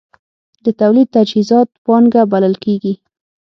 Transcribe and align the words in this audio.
د 0.65 0.67
تولید 0.81 1.07
تجهیزات 1.15 1.69
پانګه 1.85 2.21
بلل 2.31 2.55
کېږي. 2.63 2.93